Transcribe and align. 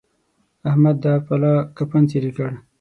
احمد 0.69 0.95
دا 1.05 1.13
پلا 1.27 1.53
کفن 1.77 2.03
څيرې 2.09 2.31
کړ. 2.37 2.49